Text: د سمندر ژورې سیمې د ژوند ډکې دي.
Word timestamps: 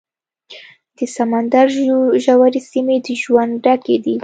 د 0.97 0.99
سمندر 1.15 1.65
ژورې 2.25 2.61
سیمې 2.71 2.97
د 3.05 3.07
ژوند 3.21 3.53
ډکې 3.65 3.95
دي. 4.05 4.15